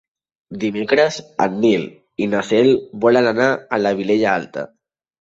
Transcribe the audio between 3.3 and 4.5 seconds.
anar a la Vilella